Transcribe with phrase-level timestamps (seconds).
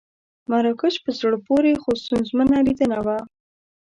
[0.49, 3.17] مراکش په زړه پورې خو ستونزمنه لیدنه وه.